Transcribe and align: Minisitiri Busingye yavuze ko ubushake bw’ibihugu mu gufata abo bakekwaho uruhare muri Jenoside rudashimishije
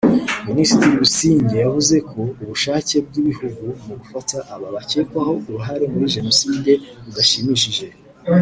Minisitiri 0.47 0.93
Busingye 1.01 1.55
yavuze 1.65 1.95
ko 2.09 2.19
ubushake 2.43 2.95
bw’ibihugu 3.07 3.65
mu 3.85 3.93
gufata 4.01 4.37
abo 4.53 4.67
bakekwaho 4.75 5.33
uruhare 5.47 5.85
muri 5.93 6.05
Jenoside 6.15 6.71
rudashimishije 7.05 7.85